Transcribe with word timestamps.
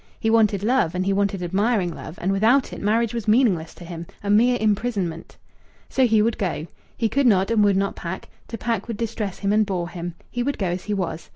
He 0.19 0.31
wanted 0.31 0.63
love, 0.63 0.95
and 0.95 1.05
he 1.05 1.13
wanted 1.13 1.43
admiring 1.43 1.93
love, 1.93 2.17
and 2.19 2.31
without 2.31 2.73
it 2.73 2.81
marriage 2.81 3.13
was 3.13 3.27
meaningless 3.27 3.75
to 3.75 3.85
him, 3.85 4.07
a 4.23 4.31
mere 4.31 4.57
imprisonment. 4.59 5.37
So 5.89 6.07
he 6.07 6.23
would 6.23 6.39
go. 6.39 6.65
He 6.97 7.07
could 7.07 7.27
not 7.27 7.51
and 7.51 7.63
would 7.63 7.77
not 7.77 7.95
pack; 7.95 8.27
to 8.47 8.57
pack 8.57 8.87
would 8.87 8.97
distress 8.97 9.37
him 9.37 9.53
and 9.53 9.63
bore 9.63 9.89
him; 9.89 10.15
he 10.31 10.41
would 10.41 10.57
go 10.57 10.65
as 10.69 10.85
he 10.85 10.93
was. 10.95 11.29